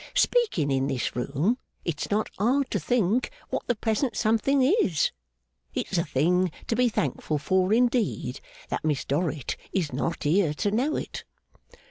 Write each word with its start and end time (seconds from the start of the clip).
Speaking 0.15 0.71
in 0.71 0.87
this 0.87 1.15
room, 1.15 1.59
it's 1.85 2.09
not 2.09 2.31
hard 2.39 2.71
to 2.71 2.79
think 2.79 3.29
what 3.51 3.67
the 3.67 3.75
present 3.75 4.17
something 4.17 4.63
is. 4.63 5.11
It's 5.75 5.95
a 5.95 6.03
thing 6.03 6.51
to 6.65 6.75
be 6.75 6.89
thankful 6.89 7.37
for, 7.37 7.71
indeed, 7.71 8.41
that 8.69 8.83
Miss 8.83 9.05
Dorrit 9.05 9.55
is 9.71 9.93
not 9.93 10.23
here 10.23 10.55
to 10.55 10.71
know 10.71 10.95
it. 10.95 11.23